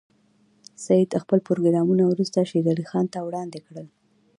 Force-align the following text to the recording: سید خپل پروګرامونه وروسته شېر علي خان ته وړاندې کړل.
سید 0.83 1.11
خپل 1.23 1.39
پروګرامونه 1.47 2.03
وروسته 2.07 2.37
شېر 2.49 2.65
علي 2.71 2.85
خان 2.89 3.05
ته 3.13 3.19
وړاندې 3.23 3.59
کړل. 3.67 3.87